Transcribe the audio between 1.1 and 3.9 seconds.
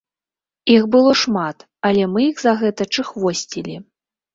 шмат, але мы іх за гэта чыхвосцілі.